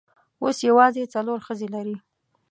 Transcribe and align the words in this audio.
اوس 0.43 0.57
یوازې 0.69 1.03
څلور 1.13 1.39
ښځې 1.47 1.67
لري. 1.75 1.95